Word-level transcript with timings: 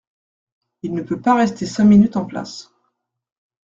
Il 0.81 0.95
ne 0.95 1.03
peut 1.03 1.21
pas 1.21 1.35
rester 1.35 1.67
cinq 1.67 1.83
minutes 1.85 2.17
en 2.17 2.25
place… 2.25 2.73